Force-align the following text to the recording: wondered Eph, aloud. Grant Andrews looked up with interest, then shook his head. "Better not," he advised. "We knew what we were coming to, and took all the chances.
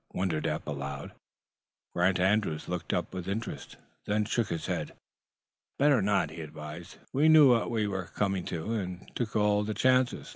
wondered 0.13 0.47
Eph, 0.47 0.65
aloud. 0.65 1.11
Grant 1.93 2.19
Andrews 2.19 2.67
looked 2.67 2.91
up 2.91 3.13
with 3.13 3.27
interest, 3.29 3.77
then 4.07 4.25
shook 4.25 4.49
his 4.49 4.65
head. 4.65 4.93
"Better 5.77 6.01
not," 6.01 6.31
he 6.31 6.41
advised. 6.41 6.97
"We 7.13 7.29
knew 7.29 7.51
what 7.51 7.69
we 7.69 7.85
were 7.85 8.07
coming 8.15 8.43
to, 8.45 8.73
and 8.73 9.11
took 9.15 9.35
all 9.35 9.63
the 9.63 9.75
chances. 9.75 10.29